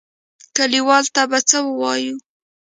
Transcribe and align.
کليوالو 0.55 1.13
ته 1.15 1.21
به 1.29 1.39
څه 1.49 1.57
وايو؟ 1.79 2.15